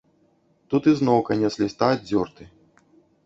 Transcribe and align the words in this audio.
Тут 0.73 0.87
ізноў 0.91 1.19
канец 1.27 1.51
ліста 1.63 1.89
аддзёрты. 1.97 2.43